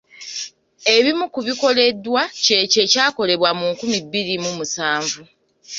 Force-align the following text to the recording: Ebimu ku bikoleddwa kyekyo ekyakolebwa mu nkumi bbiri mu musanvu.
Ebimu 0.95 1.25
ku 1.33 1.39
bikoleddwa 1.47 2.21
kyekyo 2.43 2.79
ekyakolebwa 2.85 3.49
mu 3.59 3.65
nkumi 3.71 3.97
bbiri 4.05 4.35
mu 4.43 4.51
musanvu. 4.57 5.21